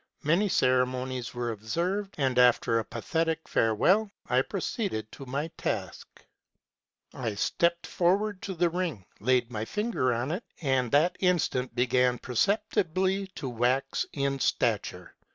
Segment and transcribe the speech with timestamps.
[0.23, 4.49] Many ceremonies were observed; and, after a pathetic farewell, I 244 MEISTER'S TRAVELS.
[4.49, 5.47] proceeded to my
[5.89, 6.25] task.
[7.13, 12.17] I stepped forward to the ring, laid my finger on it, and that instant began
[12.17, 15.13] perceptibly to wax in stature.